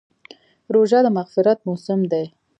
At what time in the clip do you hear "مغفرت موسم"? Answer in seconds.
1.17-1.99